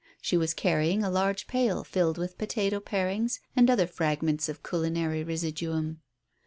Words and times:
She 0.19 0.35
was 0.35 0.55
carrying 0.55 1.03
a 1.03 1.11
large 1.11 1.45
pail 1.45 1.83
filled 1.83 2.17
with 2.17 2.39
potato 2.39 2.79
parings 2.79 3.39
and 3.55 3.69
other 3.69 3.85
fragments 3.85 4.49
of 4.49 4.63
culinary 4.63 5.23
residuum. 5.23 6.01